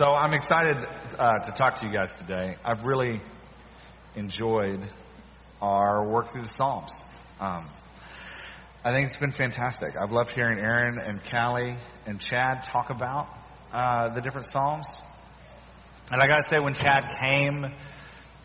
[0.00, 0.78] So I'm excited
[1.18, 2.56] uh, to talk to you guys today.
[2.64, 3.20] I've really
[4.16, 4.80] enjoyed
[5.60, 6.90] our work through the Psalms.
[7.38, 7.68] Um,
[8.82, 9.96] I think it's been fantastic.
[10.02, 11.76] I've loved hearing Aaron and Callie
[12.06, 13.28] and Chad talk about
[13.74, 14.86] uh, the different Psalms.
[16.10, 17.66] And I got to say, when Chad came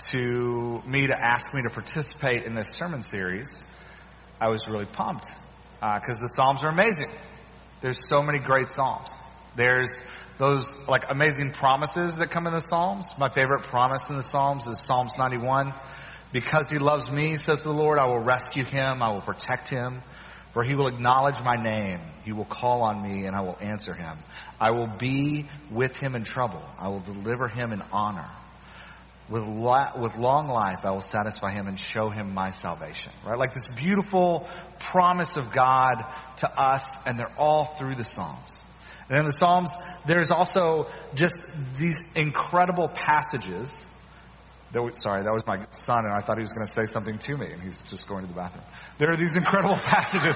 [0.10, 3.50] to me to ask me to participate in this sermon series,
[4.42, 5.28] I was really pumped
[5.76, 7.16] because uh, the Psalms are amazing.
[7.80, 9.10] There's so many great Psalms.
[9.56, 9.92] There's
[10.38, 13.08] those like amazing promises that come in the Psalms.
[13.18, 15.74] My favorite promise in the Psalms is Psalms 91.
[16.34, 20.02] Because he loves me, says the Lord, I will rescue him, I will protect him,
[20.52, 22.00] for he will acknowledge my name.
[22.26, 24.18] He will call on me and I will answer him.
[24.60, 26.62] I will be with him in trouble.
[26.78, 28.30] I will deliver him in honor.
[29.30, 33.12] With, with long life, I will satisfy him and show him my salvation.
[33.26, 33.38] Right?
[33.40, 34.48] Like this beautiful
[34.80, 36.04] promise of God
[36.38, 38.62] to us, and they're all through the Psalms.
[39.10, 39.72] And in the Psalms,
[40.06, 41.36] there's also just
[41.78, 43.70] these incredible passages.
[44.72, 46.86] That was, sorry, that was my son, and I thought he was going to say
[46.86, 48.66] something to me, and he's just going to the bathroom.
[48.98, 50.36] There are these incredible passages.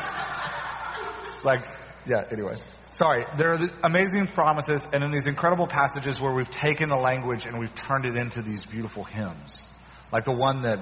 [1.44, 1.61] like,
[2.05, 2.53] yeah, anyway.
[2.91, 7.45] Sorry, there are amazing promises, and then these incredible passages where we've taken the language
[7.45, 9.63] and we've turned it into these beautiful hymns.
[10.11, 10.79] Like the one that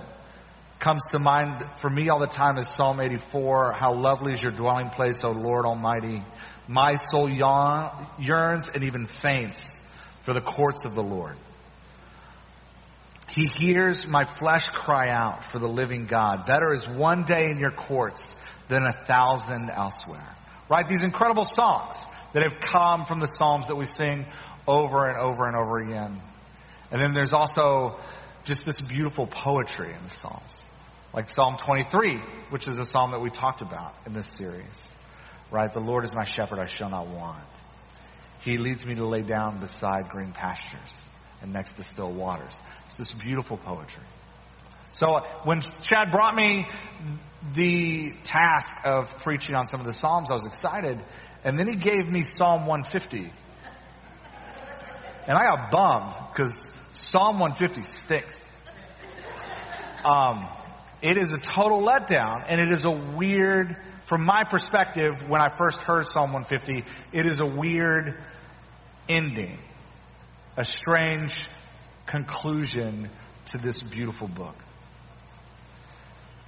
[0.80, 3.74] comes to mind for me all the time is Psalm 84.
[3.74, 6.24] How lovely is your dwelling place, O Lord Almighty.
[6.68, 9.70] My soul yearns and even faints
[10.24, 11.38] for the courts of the Lord.
[13.30, 16.46] He hears my flesh cry out for the living God.
[16.46, 18.28] Better is one day in your courts
[18.68, 20.36] than a thousand elsewhere.
[20.70, 20.88] Right?
[20.88, 21.96] These incredible songs
[22.34, 24.26] that have come from the Psalms that we sing
[24.68, 26.22] over and over and over again.
[26.92, 28.00] And then there's also
[28.44, 30.62] just this beautiful poetry in the Psalms.
[31.14, 32.18] Like Psalm 23,
[32.50, 34.90] which is a psalm that we talked about in this series
[35.52, 35.72] right?
[35.72, 37.44] The Lord is my shepherd, I shall not want.
[38.42, 40.94] He leads me to lay down beside green pastures
[41.42, 42.56] and next to still waters.
[42.88, 44.04] It's this beautiful poetry.
[44.94, 46.68] So when Chad brought me
[47.54, 51.00] the task of preaching on some of the Psalms, I was excited.
[51.44, 53.32] And then he gave me Psalm 150.
[55.28, 58.42] And I got bummed because Psalm 150 stinks.
[60.04, 60.48] Um,
[61.02, 63.76] it is a total letdown and it is a weird
[64.08, 68.18] from my perspective, when I first heard Psalm 150, it is a weird
[69.10, 69.60] ending,
[70.56, 71.48] a strange
[72.06, 73.10] conclusion
[73.48, 74.56] to this beautiful book.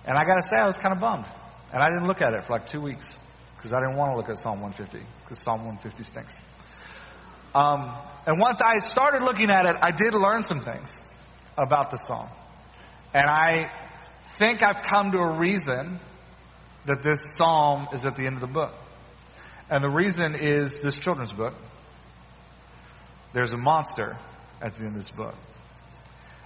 [0.06, 1.26] And I got to say, I was kind of bummed.
[1.74, 3.18] And I didn't look at it for like two weeks
[3.58, 6.36] because I didn't want to look at Psalm 150 because Psalm 150 stinks.
[7.54, 7.94] Um,
[8.26, 10.90] and once I started looking at it, I did learn some things
[11.58, 12.30] about the psalm.
[13.14, 13.70] And I
[14.38, 16.00] think I've come to a reason
[16.86, 18.74] that this psalm is at the end of the book.
[19.70, 21.54] And the reason is this children's book.
[23.34, 24.18] There's a monster
[24.62, 25.36] at the end of this book.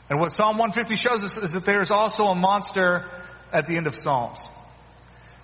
[0.09, 3.05] And what Psalm 150 shows us is that there's also a monster
[3.53, 4.45] at the end of Psalms.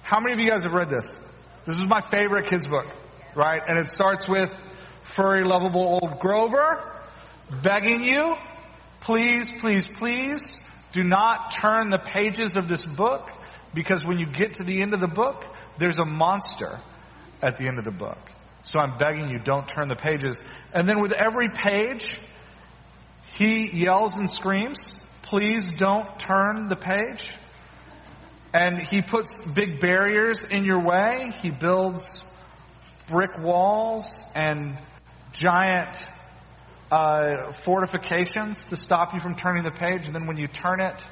[0.02, 1.18] How many of you guys have read this?
[1.66, 2.88] This is my favorite kids book,
[3.36, 3.62] right?
[3.66, 4.54] And it starts with
[5.16, 6.84] furry, lovable old Grover
[7.64, 8.36] begging you,
[9.00, 10.58] please, please, please,
[10.92, 13.28] do not turn the pages of this book
[13.74, 15.46] because when you get to the end of the book,
[15.78, 16.80] there's a monster
[17.41, 18.18] at the end of the book.
[18.63, 20.44] So I'm begging you, don't turn the pages.
[20.74, 22.19] And then with every page,
[23.38, 24.91] he yells and screams,
[25.22, 27.34] please don't turn the page.
[28.53, 31.31] And he puts big barriers in your way.
[31.41, 32.24] He builds
[33.08, 34.78] brick walls and
[35.31, 35.97] giant
[36.91, 40.08] uh, fortifications to stop you from turning the page.
[40.08, 41.06] And then when you turn it,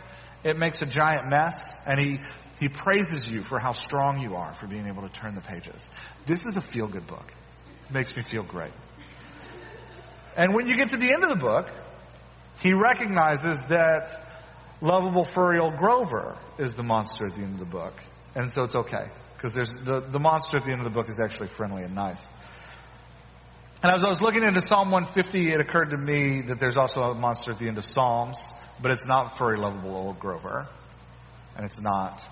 [0.43, 1.69] it makes a giant mess.
[1.85, 2.19] And he
[2.59, 5.85] he praises you for how strong you are for being able to turn the pages.
[6.25, 7.31] This is a feel good book.
[7.89, 8.73] It makes me feel great.
[10.35, 11.69] And when you get to the end of the book,
[12.61, 14.23] he recognizes that
[14.81, 17.93] lovable furry old Grover is the monster at the end of the book.
[18.35, 19.09] And so it's okay.
[19.35, 22.23] Because the, the monster at the end of the book is actually friendly and nice.
[23.83, 27.01] And as I was looking into Psalm 150, it occurred to me that there's also
[27.01, 28.43] a monster at the end of Psalms,
[28.81, 30.67] but it's not furry, lovable old Grover.
[31.55, 32.23] And it's not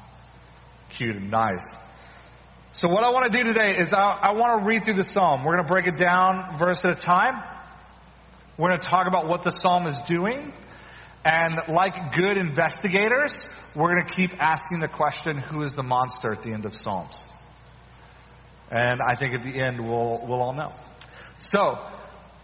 [0.90, 1.64] cute and nice.
[2.72, 5.04] So what I want to do today is I, I want to read through the
[5.04, 5.44] psalm.
[5.44, 7.42] We're going to break it down verse at a time.
[8.58, 10.54] We're going to talk about what the psalm is doing.
[11.24, 16.32] And like good investigators, we're going to keep asking the question, who is the monster
[16.32, 17.26] at the end of Psalms?
[18.70, 20.74] And I think at the end we'll, we'll all know.
[21.38, 21.80] So,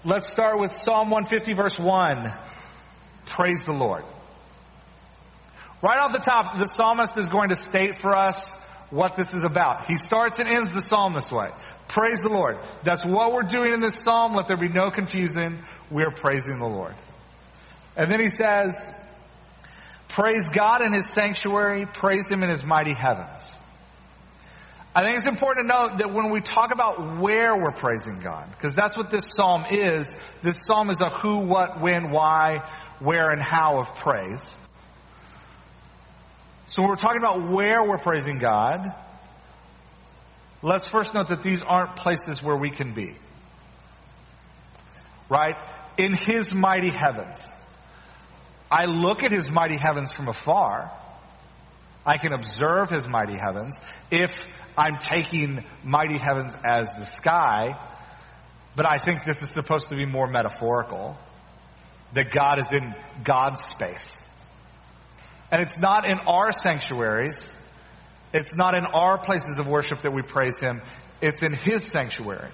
[0.04, 2.38] let's start with Psalm 150 verse 1.
[3.26, 4.04] Praise the Lord.
[5.82, 8.38] Right off the top, the psalmist is going to state for us
[8.92, 9.86] what this is about.
[9.86, 11.50] He starts and ends the psalm this way.
[11.88, 12.58] Praise the Lord.
[12.84, 14.34] That's what we're doing in this psalm.
[14.34, 15.64] Let there be no confusion.
[15.90, 16.94] we are praising the Lord.
[17.96, 18.90] And then he says,
[20.08, 23.58] Praise God in his sanctuary, praise him in his mighty heavens.
[24.94, 28.50] I think it's important to note that when we talk about where we're praising God,
[28.52, 30.14] because that's what this psalm is,
[30.44, 32.70] this psalm is a who, what, when, why,
[33.00, 34.44] where, and how of praise.
[36.72, 38.96] So when we're talking about where we're praising God,
[40.62, 43.18] let's first note that these aren't places where we can be.
[45.30, 45.56] Right?
[45.98, 47.38] In His mighty heavens.
[48.72, 50.98] I look at His mighty heavens from afar.
[52.06, 53.76] I can observe His mighty heavens.
[54.10, 54.34] If
[54.78, 57.78] I'm taking mighty heavens as the sky,
[58.78, 61.18] but I think this is supposed to be more metaphorical.
[62.14, 62.96] That God is in
[63.26, 64.24] God's space.
[65.52, 67.38] And it's not in our sanctuaries.
[68.34, 70.82] It's not in our places of worship that we praise Him.
[71.22, 72.50] It's in His sanctuary,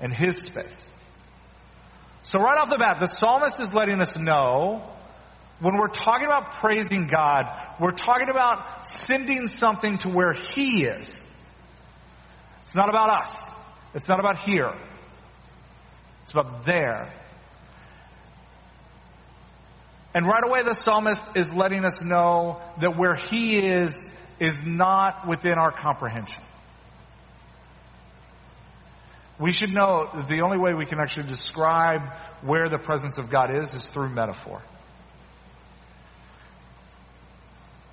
[0.00, 0.88] in His space.
[2.22, 4.82] So right off the bat, the psalmist is letting us know
[5.60, 7.42] when we're talking about praising God,
[7.80, 11.26] we're talking about sending something to where He is.
[12.62, 13.34] It's not about us.
[13.94, 14.72] It's not about here.
[16.22, 17.12] It's about there.
[20.14, 23.94] And right away, the psalmist is letting us know that where He is,
[24.40, 26.42] is not within our comprehension.
[29.38, 32.00] We should know that the only way we can actually describe
[32.42, 34.62] where the presence of God is is through metaphor.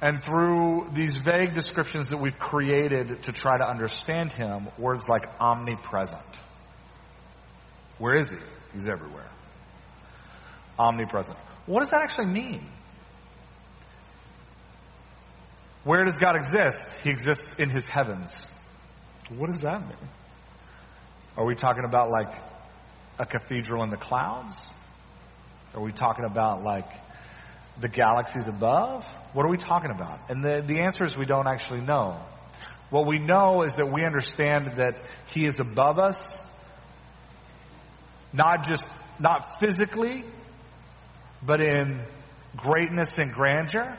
[0.01, 5.29] And through these vague descriptions that we've created to try to understand Him, words like
[5.39, 6.21] omnipresent.
[7.97, 8.37] Where is He?
[8.73, 9.29] He's everywhere.
[10.77, 11.37] Omnipresent.
[11.65, 12.61] What does that actually mean?
[15.83, 16.85] Where does God exist?
[17.03, 18.45] He exists in His heavens.
[19.29, 20.09] What does that mean?
[21.37, 22.33] Are we talking about like
[23.19, 24.69] a cathedral in the clouds?
[25.73, 26.89] Are we talking about like
[27.79, 29.05] the galaxies above?
[29.33, 30.29] What are we talking about?
[30.29, 32.19] And the, the answer is we don't actually know.
[32.89, 36.39] What we know is that we understand that He is above us,
[38.31, 38.85] not just,
[39.19, 40.23] not physically,
[41.45, 42.01] but in
[42.57, 43.97] greatness and grandeur.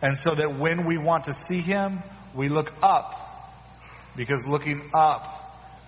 [0.00, 2.02] And so that when we want to see Him,
[2.34, 3.14] we look up,
[4.16, 5.38] because looking up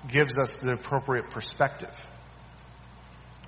[0.08, 1.94] gives us the appropriate perspective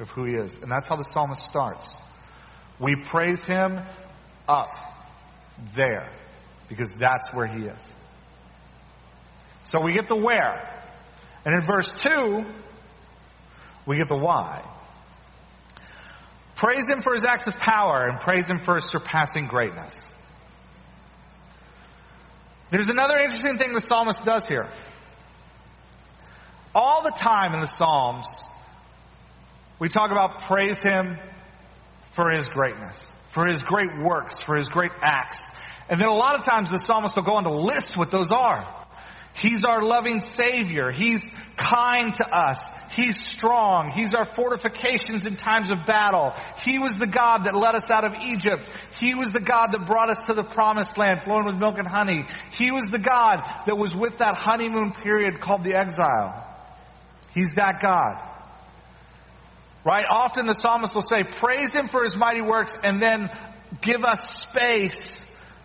[0.01, 0.57] of who He is.
[0.57, 1.97] And that's how the psalmist starts.
[2.79, 3.81] We praise him
[4.47, 4.69] up
[5.75, 6.11] there
[6.69, 7.81] because that's where he is.
[9.65, 10.85] So we get the where.
[11.45, 12.45] And in verse 2,
[13.87, 14.63] we get the why.
[16.57, 20.07] Praise him for his acts of power and praise him for his surpassing greatness.
[22.71, 24.67] There's another interesting thing the psalmist does here.
[26.75, 28.27] All the time in the Psalms,
[29.79, 31.19] we talk about praise him
[32.13, 35.39] for his greatness, for his great works, for his great acts.
[35.89, 38.31] And then a lot of times the psalmist will go on to list what those
[38.31, 38.87] are.
[39.35, 40.91] He's our loving Savior.
[40.91, 42.67] He's kind to us.
[42.95, 43.91] He's strong.
[43.91, 46.35] He's our fortifications in times of battle.
[46.65, 48.69] He was the God that led us out of Egypt.
[48.99, 51.87] He was the God that brought us to the promised land flowing with milk and
[51.87, 52.25] honey.
[52.53, 56.43] He was the God that was with that honeymoon period called the exile.
[57.35, 58.23] He's that God.
[59.85, 60.07] Right?
[60.09, 63.31] Often the psalmist will say, praise him for his mighty works, and then
[63.83, 65.23] give us space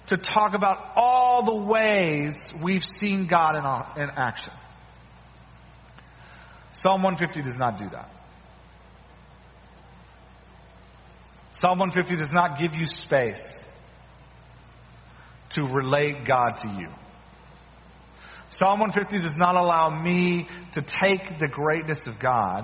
[0.08, 3.56] to talk about all the ways we've seen God
[3.98, 4.54] in, action.
[6.72, 8.10] Psalm 150 does not do that.
[11.52, 13.64] Psalm 150 does not give you space
[15.50, 16.88] to relate God to you.
[18.50, 22.64] Psalm 150 does not allow me to take the greatness of God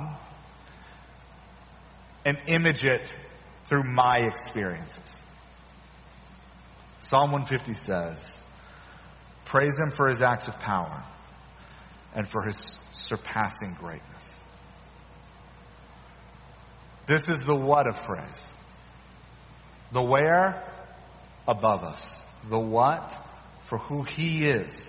[2.25, 3.01] and image it
[3.67, 5.17] through my experiences.
[7.01, 8.37] Psalm 150 says,
[9.45, 11.03] Praise him for his acts of power
[12.13, 14.35] and for his surpassing greatness.
[17.07, 18.49] This is the what of praise.
[19.93, 20.63] The where
[21.47, 22.21] above us.
[22.49, 23.13] The what
[23.67, 24.83] for who he is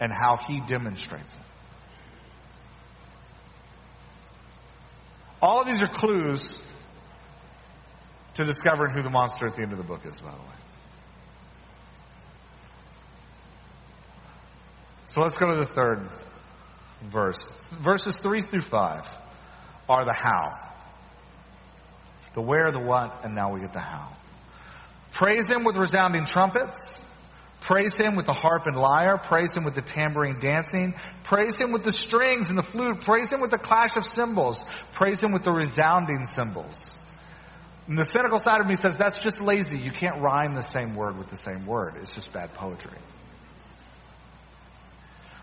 [0.00, 1.40] and how he demonstrates it.
[5.40, 6.56] All of these are clues
[8.34, 10.61] to discovering who the monster at the end of the book is, by the way.
[15.12, 16.08] So let's go to the third
[17.02, 17.36] verse.
[17.70, 19.06] Verses 3 through 5
[19.86, 20.58] are the how.
[22.32, 24.16] The where, the what, and now we get the how.
[25.12, 27.04] Praise him with resounding trumpets.
[27.60, 29.18] Praise him with the harp and lyre.
[29.18, 30.94] Praise him with the tambourine dancing.
[31.24, 33.00] Praise him with the strings and the flute.
[33.00, 34.64] Praise him with the clash of cymbals.
[34.94, 36.96] Praise him with the resounding cymbals.
[37.86, 39.78] And the cynical side of me says that's just lazy.
[39.78, 41.96] You can't rhyme the same word with the same word.
[42.00, 42.96] It's just bad poetry.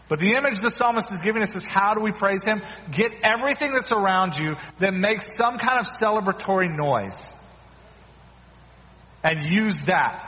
[0.09, 2.61] But the image the psalmist is giving us is how do we praise him?
[2.91, 7.31] Get everything that's around you that makes some kind of celebratory noise.
[9.23, 10.25] And use that.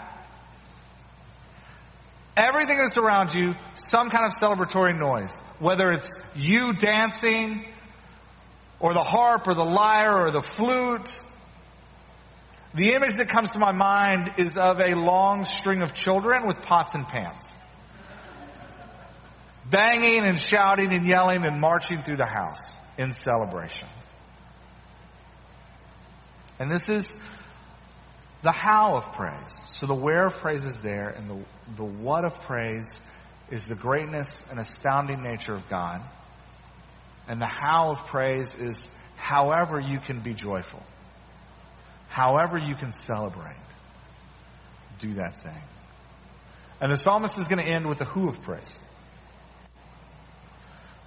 [2.38, 5.34] Everything that's around you, some kind of celebratory noise.
[5.60, 7.66] Whether it's you dancing,
[8.80, 11.10] or the harp, or the lyre, or the flute.
[12.76, 16.62] The image that comes to my mind is of a long string of children with
[16.62, 17.42] pots and pans.
[19.72, 22.62] Banging and shouting and yelling and marching through the house
[22.98, 23.88] in celebration.
[26.60, 27.18] And this is
[28.44, 29.56] the how of praise.
[29.68, 31.46] So the where of praise is there, and the,
[31.78, 32.88] the what of praise
[33.50, 36.02] is the greatness and astounding nature of God.
[37.28, 40.84] And the how of praise is however you can be joyful,
[42.10, 43.56] however you can celebrate.
[45.00, 45.64] Do that thing.
[46.80, 48.72] And the psalmist is going to end with the who of praise.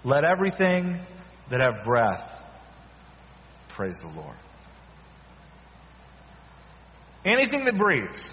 [0.04, 1.00] Let everything
[1.50, 2.30] that have breath
[3.68, 4.37] praise the Lord.
[7.25, 8.30] Anything that breathes,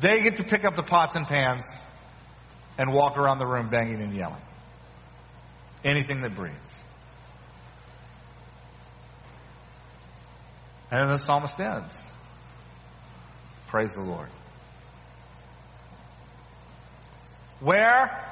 [0.00, 1.62] they get to pick up the pots and pans
[2.76, 4.42] and walk around the room banging and yelling.
[5.84, 6.56] Anything that breathes.
[10.90, 11.96] And then the psalmist ends.
[13.68, 14.28] Praise the Lord.
[17.60, 18.24] Where?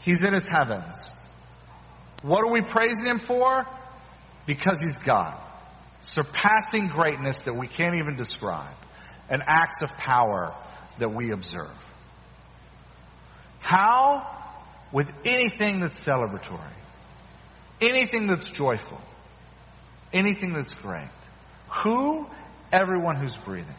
[0.00, 1.10] He's in his heavens.
[2.22, 3.66] What are we praising him for?
[4.46, 5.40] Because he's God
[6.06, 8.74] surpassing greatness that we can't even describe,
[9.28, 10.54] and acts of power
[10.98, 11.76] that we observe.
[13.60, 14.32] How?
[14.92, 16.72] With anything that's celebratory,
[17.80, 19.00] anything that's joyful,
[20.12, 21.10] anything that's great.
[21.82, 22.26] Who?
[22.72, 23.74] Everyone who's breathing.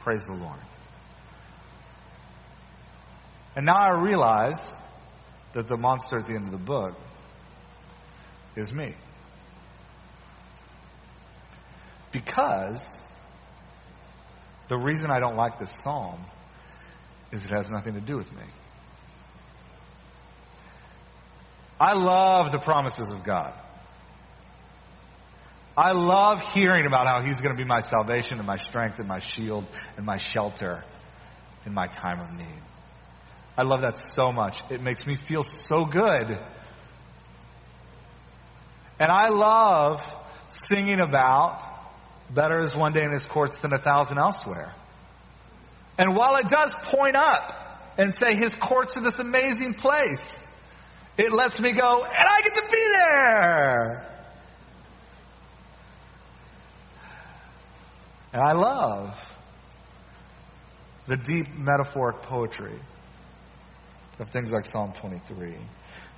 [0.00, 0.58] Praise the Lord.
[3.56, 4.64] And now I realize
[5.54, 6.94] that the monster at the end of the book
[8.56, 8.94] is me.
[12.12, 12.80] Because
[14.68, 16.24] the reason I don't like this psalm
[17.32, 18.42] is it has nothing to do with me.
[21.78, 23.54] I love the promises of God.
[25.76, 29.08] I love hearing about how He's going to be my salvation and my strength and
[29.08, 29.64] my shield
[29.96, 30.84] and my shelter
[31.64, 32.62] in my time of need.
[33.56, 34.60] I love that so much.
[34.70, 36.38] It makes me feel so good.
[39.00, 40.00] And I love
[40.50, 41.70] singing about
[42.32, 44.72] Better is one day in his courts than a thousand elsewhere.
[45.98, 47.52] And while it does point up
[47.98, 50.46] and say his courts are this amazing place,
[51.18, 54.06] it lets me go, and I get to be there.
[58.32, 59.18] And I love
[61.06, 62.78] the deep metaphoric poetry
[64.20, 65.56] of things like Psalm 23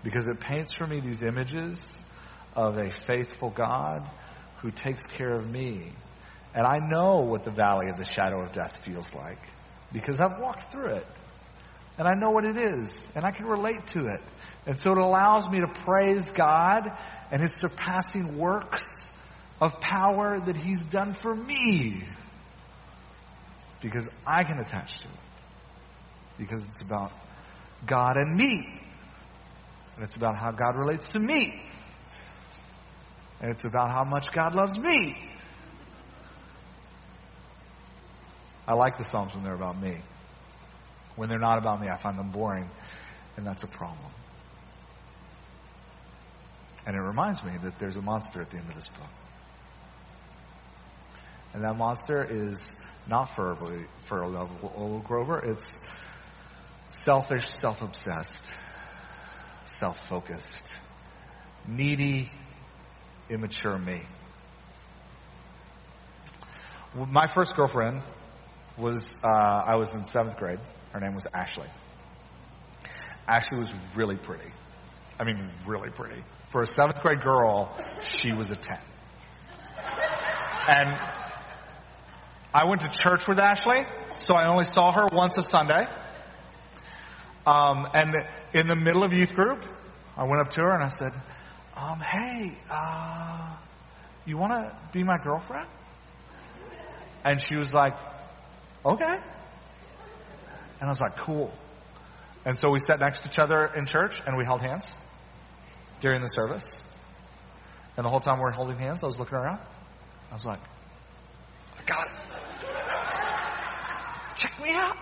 [0.05, 1.79] because it paints for me these images
[2.55, 4.09] of a faithful God
[4.61, 5.93] who takes care of me.
[6.55, 9.39] And I know what the valley of the shadow of death feels like
[9.93, 11.07] because I've walked through it.
[11.99, 14.23] And I know what it is, and I can relate to it.
[14.67, 16.91] And so it allows me to praise God
[17.31, 18.89] and His surpassing works
[19.61, 22.03] of power that He's done for me.
[23.83, 25.15] Because I can attach to it.
[26.39, 27.13] Because it's about
[27.85, 28.81] God and me.
[29.97, 31.63] And it's about how God relates to me.
[33.43, 35.17] And it's about how much God loves me.
[38.67, 39.99] I like the Psalms when they're about me.
[41.17, 42.71] When they're not about me, I find them boring,
[43.37, 44.13] and that's a problem.
[46.87, 49.11] And it reminds me that there's a monster at the end of this book.
[51.53, 52.73] And that monster is
[53.09, 53.57] not for,
[54.07, 54.25] for
[54.75, 55.79] Old Grover, it's
[56.89, 58.45] selfish, self obsessed,
[59.67, 60.73] self focused,
[61.67, 62.31] needy,
[63.33, 64.03] immature me.
[66.95, 68.03] My first girlfriend
[68.77, 70.59] was, uh, I was in seventh grade.
[70.93, 71.69] Her name was Ashley.
[73.27, 74.51] Ashley was really pretty.
[75.19, 76.23] I mean, really pretty.
[76.51, 78.79] For a seventh grade girl, she was a 10.
[80.69, 80.99] And
[82.55, 85.87] I went to church with Ashley, so I only saw her once a Sunday.
[87.47, 88.15] Um, and
[88.53, 89.65] in the middle of youth group,
[90.17, 91.13] I went up to her and I said,
[91.77, 93.57] um, hey, uh,
[94.27, 95.69] you want to be my girlfriend?
[97.25, 97.95] And she was like,
[98.85, 99.17] okay.
[100.81, 101.53] And I was like, cool.
[102.45, 104.87] And so we sat next to each other in church and we held hands
[106.01, 106.81] during the service.
[107.97, 109.61] And the whole time we were holding hands, I was looking around.
[110.31, 110.61] I was like,
[111.79, 112.15] I got it.
[114.37, 114.97] Check me out.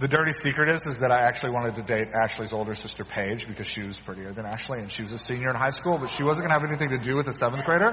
[0.00, 3.46] The dirty secret is, is that I actually wanted to date Ashley's older sister Paige
[3.46, 6.08] because she was prettier than Ashley and she was a senior in high school, but
[6.08, 7.92] she wasn't going to have anything to do with a seventh grader.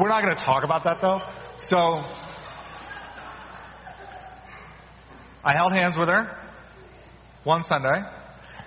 [0.00, 1.20] We're not going to talk about that though.
[1.56, 2.04] So,
[5.42, 6.38] I held hands with her
[7.42, 8.02] one Sunday,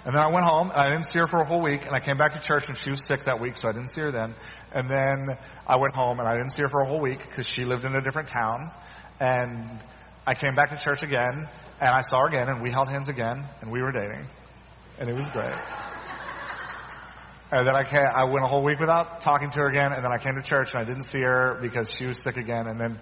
[0.04, 1.96] and then I went home, and I didn't see her for a whole week, and
[1.96, 4.02] I came back to church, and she was sick that week, so I didn't see
[4.02, 4.34] her then.
[4.74, 7.48] And then I went home, and I didn't see her for a whole week because
[7.48, 8.72] she lived in a different town,
[9.20, 9.80] and
[10.26, 11.48] I came back to church again,
[11.80, 14.28] and I saw her again, and we held hands again, and we were dating,
[15.00, 15.58] and it was great.
[17.52, 20.06] And then I, came, I went a whole week without talking to her again, and
[20.06, 22.68] then I came to church, and I didn't see her because she was sick again,
[22.68, 23.00] and then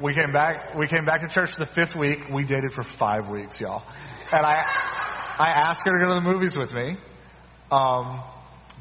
[0.00, 0.74] we came back.
[0.74, 2.28] We came back to church the fifth week.
[2.32, 3.84] We dated for five weeks, y'all.
[4.32, 4.54] And I,
[5.38, 6.96] I asked her to go to the movies with me,
[7.70, 8.22] um,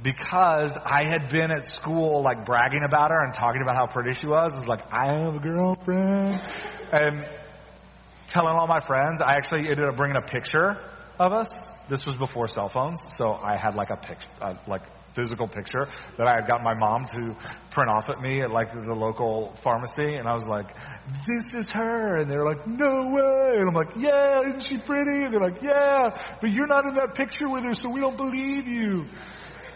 [0.04, 4.14] because I had been at school like bragging about her and talking about how pretty
[4.14, 4.54] she was.
[4.58, 6.40] It's like I have a girlfriend,
[6.92, 7.26] and
[8.28, 9.22] telling all my friends.
[9.22, 10.78] I actually ended up bringing a picture
[11.20, 11.70] of us.
[11.90, 14.82] This was before cell phones, so I had like a picture, uh, like
[15.14, 17.36] physical picture that I had got my mom to
[17.70, 20.74] print off at me at like the local pharmacy, and I was like,
[21.28, 25.26] "This is her," and they're like, "No way!" And I'm like, "Yeah, isn't she pretty?"
[25.26, 28.18] And they're like, "Yeah, but you're not in that picture with her, so we don't
[28.18, 29.06] believe you."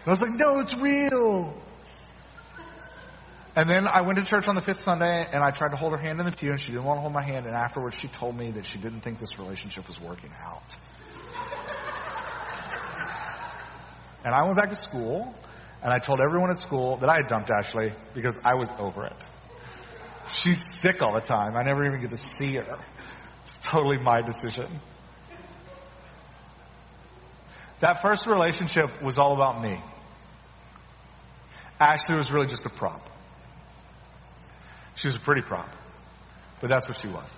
[0.05, 1.59] And I was like, "No, it's real."
[3.55, 5.93] And then I went to church on the fifth Sunday, and I tried to hold
[5.93, 7.47] her hand in the pew, and she didn't want to hold my hand.
[7.47, 10.75] And afterwards, she told me that she didn't think this relationship was working out.
[14.23, 15.33] And I went back to school,
[15.81, 19.05] and I told everyone at school that I had dumped Ashley because I was over
[19.05, 19.25] it.
[20.27, 21.55] She's sick all the time.
[21.55, 22.79] I never even get to see her.
[23.45, 24.79] It's totally my decision.
[27.79, 29.81] That first relationship was all about me.
[31.85, 33.07] Ashley was really just a prop.
[34.95, 35.69] She was a pretty prop,
[36.59, 37.37] but that's what she was.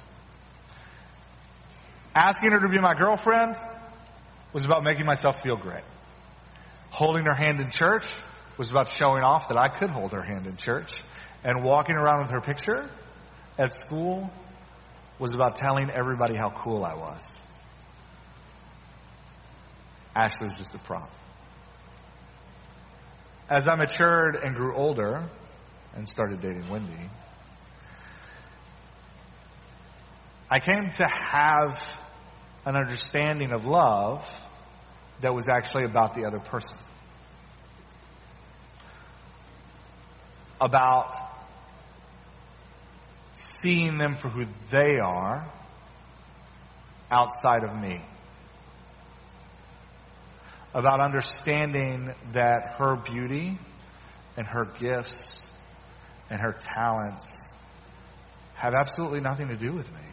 [2.15, 3.57] Asking her to be my girlfriend
[4.53, 5.83] was about making myself feel great.
[6.91, 8.07] Holding her hand in church
[8.57, 10.93] was about showing off that I could hold her hand in church.
[11.43, 12.89] And walking around with her picture
[13.57, 14.31] at school
[15.19, 17.41] was about telling everybody how cool I was.
[20.15, 21.11] Ashley was just a prop.
[23.49, 25.29] As I matured and grew older
[25.95, 27.09] and started dating Wendy,
[30.49, 31.81] I came to have
[32.65, 34.29] an understanding of love
[35.21, 36.77] that was actually about the other person.
[40.59, 41.15] About
[43.33, 45.49] seeing them for who they are
[47.09, 48.01] outside of me.
[50.77, 53.57] About understanding that her beauty
[54.37, 55.43] and her gifts
[56.29, 57.35] and her talents
[58.53, 60.07] have absolutely nothing to do with me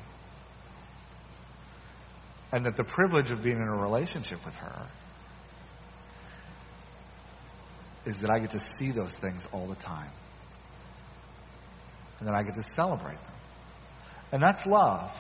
[2.55, 4.87] and that the privilege of being in a relationship with her
[8.07, 10.11] is that I get to see those things all the time.
[12.20, 13.35] And that I get to celebrate them.
[14.31, 15.12] And that's love.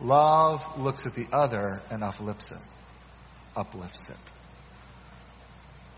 [0.00, 2.58] Love looks at the other and uplifts it.
[3.56, 4.16] Uplifts it.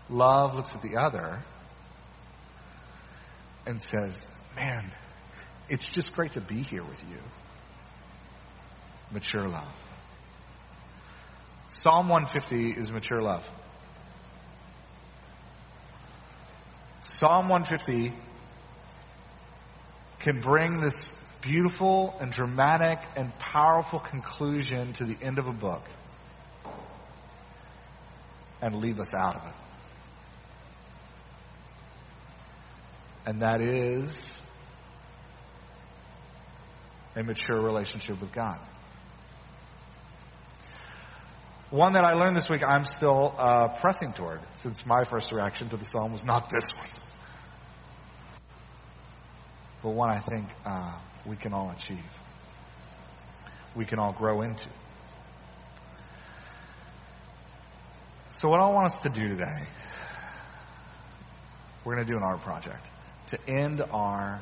[0.09, 1.39] Love looks at the other
[3.65, 4.91] and says, Man,
[5.69, 7.17] it's just great to be here with you.
[9.11, 9.73] Mature love.
[11.69, 13.47] Psalm 150 is mature love.
[16.99, 18.13] Psalm 150
[20.19, 21.11] can bring this
[21.41, 25.83] beautiful and dramatic and powerful conclusion to the end of a book
[28.61, 29.55] and leave us out of it.
[33.25, 34.23] And that is
[37.15, 38.59] a mature relationship with God.
[41.69, 45.69] One that I learned this week, I'm still uh, pressing toward, since my first reaction
[45.69, 46.89] to the psalm was not this one.
[49.81, 52.03] But one I think uh, we can all achieve,
[53.75, 54.67] we can all grow into.
[58.41, 59.67] So, what I want us to do today,
[61.85, 62.83] we're going to do an art project
[63.27, 64.41] to end our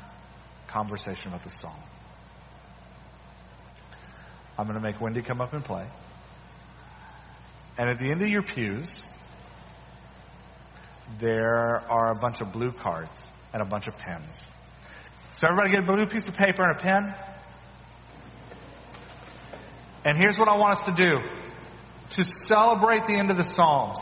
[0.70, 1.78] conversation about the song.
[4.58, 5.86] I'm going to make Wendy come up and play.
[7.78, 9.04] And at the end of your pews,
[11.20, 14.48] there are a bunch of blue cards and a bunch of pens.
[15.34, 17.14] So everybody get a blue piece of paper and a pen.
[20.06, 21.39] And here's what I want us to do
[22.12, 24.00] to celebrate the end of the Psalms.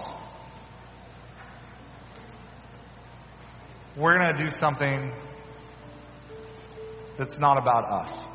[3.98, 5.12] We're going to do something
[7.18, 8.26] that's not about us.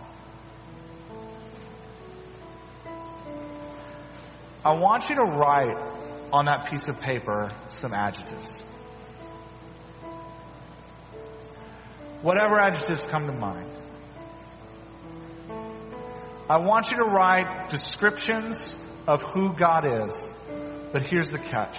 [4.64, 5.76] I want you to write
[6.32, 8.61] on that piece of paper some adjectives.
[12.22, 13.68] Whatever adjectives come to mind.
[16.48, 18.74] I want you to write descriptions
[19.06, 20.30] of who God is.
[20.92, 21.78] But here's the catch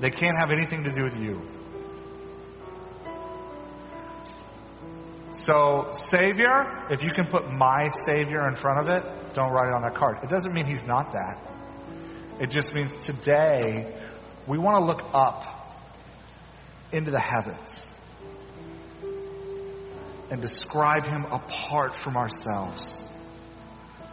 [0.00, 1.42] they can't have anything to do with you.
[5.30, 9.74] So, Savior, if you can put my Savior in front of it, don't write it
[9.74, 10.18] on that card.
[10.22, 11.40] It doesn't mean He's not that.
[12.40, 13.94] It just means today
[14.46, 15.44] we want to look up
[16.90, 17.80] into the heavens
[20.30, 23.02] and describe Him apart from ourselves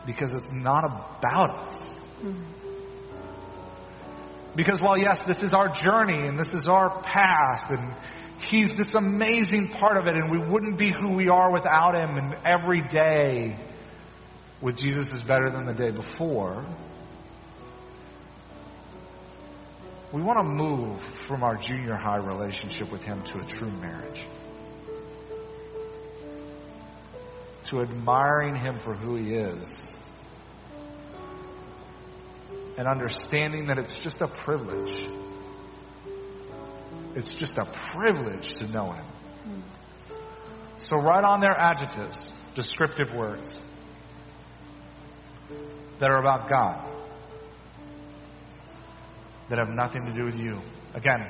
[0.06, 1.90] because it's not about us.
[2.22, 2.60] Mm-hmm.
[4.56, 7.94] Because while, yes, this is our journey and this is our path and
[8.42, 12.18] He's this amazing part of it and we wouldn't be who we are without Him
[12.18, 13.58] and every day
[14.62, 16.66] with Jesus is better than the day before.
[20.12, 24.26] We want to move from our junior high relationship with Him to a true marriage.
[27.70, 29.94] To admiring Him for who He is
[32.80, 35.06] and understanding that it's just a privilege.
[37.14, 39.06] It's just a privilege to know Him.
[40.78, 43.60] So write on there adjectives, descriptive words
[46.00, 46.90] that are about God,
[49.50, 50.62] that have nothing to do with you.
[50.94, 51.28] Again,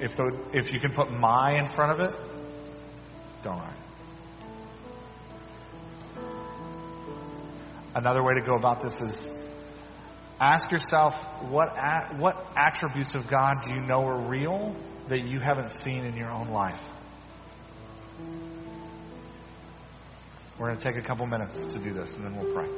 [0.00, 2.18] if, the, if you can put my in front of it,
[3.42, 3.83] don't write.
[7.94, 9.28] Another way to go about this is
[10.40, 11.14] ask yourself
[11.48, 11.68] what,
[12.18, 14.74] what attributes of God do you know are real
[15.08, 16.80] that you haven't seen in your own life?
[20.58, 22.68] We're going to take a couple minutes to do this and then we'll pray.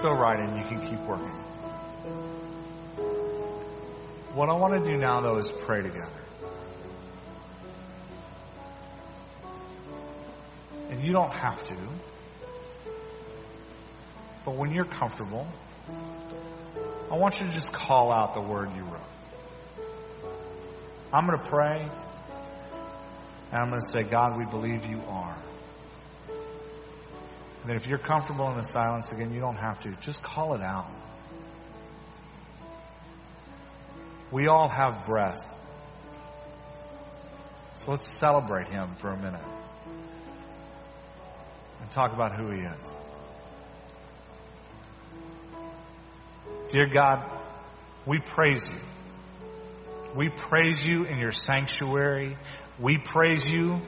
[0.00, 1.28] Still writing, you can keep working.
[4.32, 6.10] What I want to do now, though, is pray together.
[10.88, 11.76] And you don't have to.
[14.46, 15.46] But when you're comfortable,
[17.10, 19.02] I want you to just call out the word you wrote.
[21.12, 21.82] I'm going to pray,
[23.52, 25.36] and I'm going to say, God, we believe you are.
[27.60, 29.90] And then if you're comfortable in the silence again, you don't have to.
[30.00, 30.90] Just call it out.
[34.30, 35.44] We all have breath.
[37.74, 39.40] So let's celebrate him for a minute
[41.80, 42.94] and talk about who he is.
[46.70, 47.28] Dear God,
[48.06, 48.78] we praise you.
[50.14, 52.36] We praise you in your sanctuary.
[52.78, 53.80] We praise you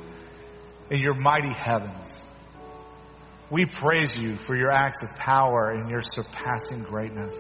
[0.91, 2.25] in your mighty heavens.
[3.53, 7.35] We praise you for your acts of power and your surpassing greatness.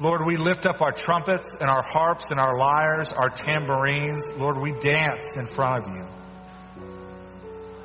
[0.00, 4.24] Lord, we lift up our trumpets and our harps and our lyres, our tambourines.
[4.38, 6.04] Lord, we dance in front of you.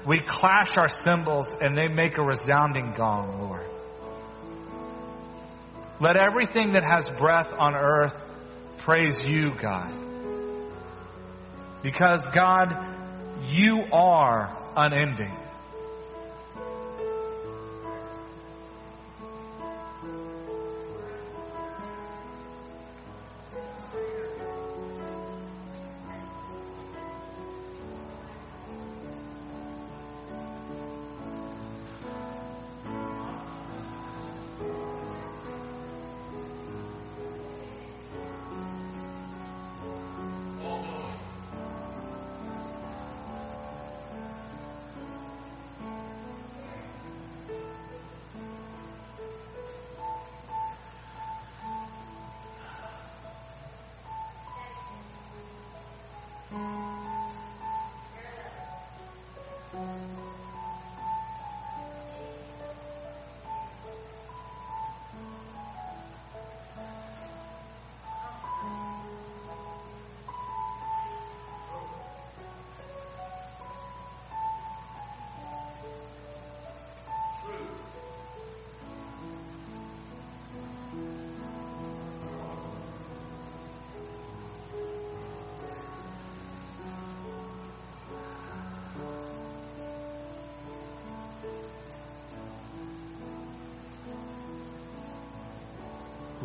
[0.08, 3.70] We clash our cymbals and they make a resounding gong, Lord.
[6.02, 8.16] Let everything that has breath on earth
[8.80, 9.94] praise you, God.
[11.84, 12.76] Because, God,
[13.52, 15.36] you are unending.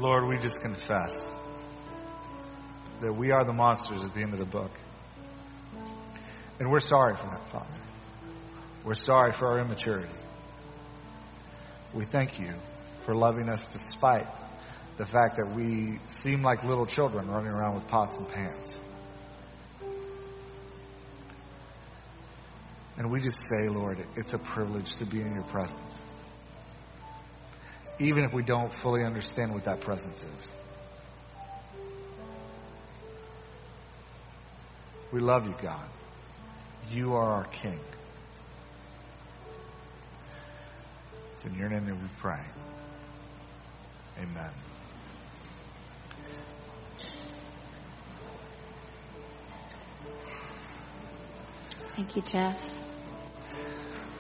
[0.05, 1.17] Lord, we just confess
[3.01, 4.71] that we are the monsters at the end of the book.
[6.61, 7.75] And we're sorry for that, Father.
[8.85, 10.13] We're sorry for our immaturity.
[11.95, 12.53] We thank you
[13.07, 14.27] for loving us despite
[14.99, 18.73] the fact that we seem like little children running around with pots and pans.
[22.99, 26.03] And we just say, Lord, it's a privilege to be in your presence.
[27.99, 30.53] Even if we don't fully understand what that presence is.
[35.13, 35.87] We love you, God.
[36.91, 37.79] You are our King.
[41.35, 42.41] It's in your name that we pray.
[44.19, 44.51] Amen.
[51.95, 52.59] Thank you, Jeff.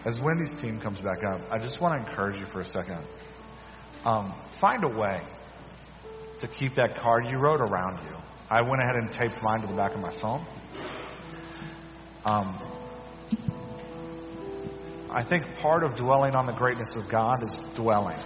[0.05, 3.01] As Wendy's team comes back up, I just want to encourage you for a second.
[4.05, 5.23] Um, find a way
[6.41, 8.17] to keep that card you wrote around you.
[8.51, 10.45] I went ahead and taped mine to the back of my phone.
[12.25, 12.59] Um,
[15.11, 18.19] I think part of dwelling on the greatness of God is dwelling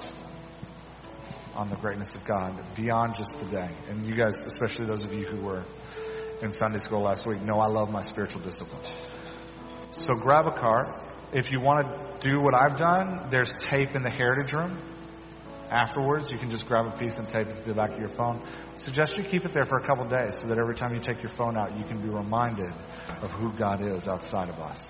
[1.55, 3.71] on the greatness of God beyond just today.
[3.89, 5.65] And you guys, especially those of you who were
[6.41, 8.93] in Sunday school last week, know I love my spiritual disciplines.
[9.91, 10.89] So grab a card.
[11.33, 14.81] If you want to do what I've done, there's tape in the heritage room.
[15.71, 18.09] Afterwards, you can just grab a piece and tape it to the back of your
[18.09, 18.41] phone.
[18.41, 21.01] I suggest you keep it there for a couple days so that every time you
[21.01, 22.73] take your phone out, you can be reminded
[23.21, 24.83] of who God is outside of us.